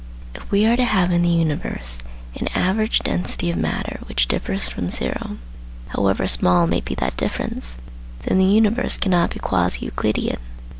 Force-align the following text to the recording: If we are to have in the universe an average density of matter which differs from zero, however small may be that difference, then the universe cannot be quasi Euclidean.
If 0.33 0.49
we 0.49 0.65
are 0.65 0.75
to 0.77 0.83
have 0.83 1.11
in 1.11 1.21
the 1.21 1.29
universe 1.29 2.01
an 2.33 2.47
average 2.55 3.01
density 3.01 3.51
of 3.51 3.55
matter 3.57 3.99
which 4.07 4.27
differs 4.27 4.67
from 4.67 4.89
zero, 4.89 5.37
however 5.89 6.25
small 6.25 6.65
may 6.65 6.81
be 6.81 6.95
that 6.95 7.15
difference, 7.17 7.77
then 8.23 8.39
the 8.39 8.45
universe 8.45 8.97
cannot 8.97 9.29
be 9.29 9.37
quasi 9.39 9.85
Euclidean. 9.85 10.39